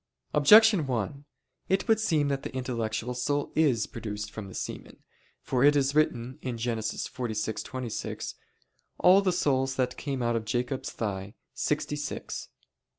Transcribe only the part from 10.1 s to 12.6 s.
out of [Jacob's] thigh, sixty six."